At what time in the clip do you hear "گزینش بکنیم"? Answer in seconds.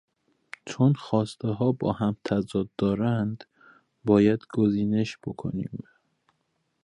4.53-5.83